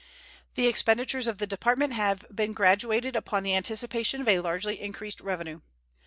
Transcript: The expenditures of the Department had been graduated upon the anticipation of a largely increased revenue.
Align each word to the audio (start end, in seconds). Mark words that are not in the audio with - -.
The 0.55 0.65
expenditures 0.65 1.27
of 1.27 1.37
the 1.37 1.45
Department 1.45 1.93
had 1.93 2.25
been 2.35 2.53
graduated 2.53 3.15
upon 3.15 3.43
the 3.43 3.53
anticipation 3.55 4.19
of 4.19 4.27
a 4.27 4.39
largely 4.39 4.81
increased 4.81 5.21
revenue. 5.21 5.61